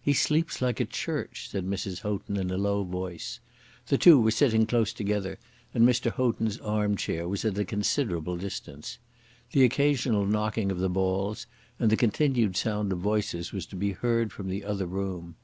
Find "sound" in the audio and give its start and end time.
12.56-12.92